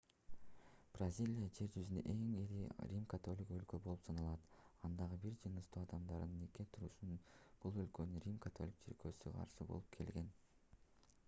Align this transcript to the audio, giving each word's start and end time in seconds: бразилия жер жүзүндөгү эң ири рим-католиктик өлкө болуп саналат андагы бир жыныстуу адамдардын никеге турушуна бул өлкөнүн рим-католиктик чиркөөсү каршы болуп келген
бразилия 0.93 1.49
жер 1.57 1.67
жүзүндөгү 1.75 2.13
эң 2.13 2.23
ири 2.43 2.61
рим-католиктик 2.93 3.51
өлкө 3.57 3.81
болуп 3.83 4.01
саналат 4.07 4.49
андагы 4.89 5.21
бир 5.27 5.37
жыныстуу 5.43 5.83
адамдардын 5.83 6.35
никеге 6.39 6.67
турушуна 6.75 7.21
бул 7.67 7.79
өлкөнүн 7.87 8.27
рим-католиктик 8.27 8.89
чиркөөсү 8.89 9.37
каршы 9.39 9.71
болуп 9.73 9.97
келген 10.01 10.37